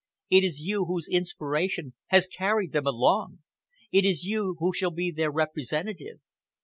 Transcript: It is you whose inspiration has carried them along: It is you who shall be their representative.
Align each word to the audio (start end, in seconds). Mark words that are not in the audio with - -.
It 0.31 0.43
is 0.43 0.61
you 0.61 0.85
whose 0.85 1.07
inspiration 1.07 1.93
has 2.07 2.25
carried 2.25 2.71
them 2.71 2.87
along: 2.87 3.43
It 3.91 4.03
is 4.03 4.23
you 4.23 4.55
who 4.57 4.73
shall 4.73 4.89
be 4.89 5.11
their 5.11 5.29
representative. 5.29 6.21